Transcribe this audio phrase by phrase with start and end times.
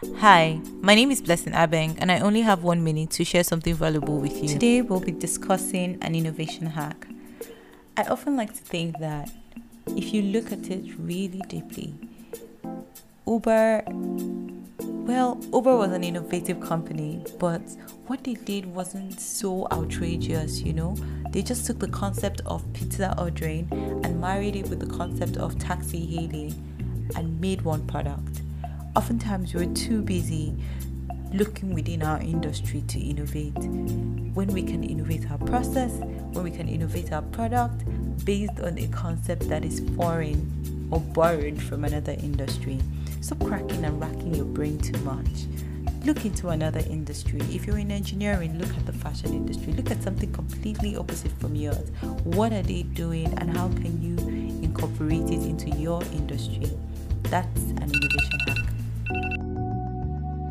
[0.00, 3.74] Hi, my name is Blessing Abeng, and I only have one minute to share something
[3.74, 4.48] valuable with you.
[4.48, 7.08] Today, we'll be discussing an innovation hack.
[7.96, 9.28] I often like to think that
[9.88, 11.94] if you look at it really deeply,
[13.26, 13.82] Uber,
[14.78, 17.62] well, Uber was an innovative company, but
[18.06, 20.94] what they did wasn't so outrageous, you know?
[21.32, 23.66] They just took the concept of pizza ordering
[24.04, 26.54] and married it with the concept of taxi hailing
[27.16, 28.42] and made one product.
[28.96, 30.56] Oftentimes, we're too busy
[31.32, 33.56] looking within our industry to innovate.
[34.34, 35.92] When we can innovate our process,
[36.32, 37.84] when we can innovate our product
[38.24, 42.78] based on a concept that is foreign or borrowed from another industry.
[43.20, 45.26] Stop cracking and racking your brain too much.
[46.04, 47.40] Look into another industry.
[47.50, 49.72] If you're in engineering, look at the fashion industry.
[49.74, 51.90] Look at something completely opposite from yours.
[52.24, 54.16] What are they doing and how can you
[54.62, 56.70] incorporate it into your industry?
[57.24, 58.37] That's an innovation.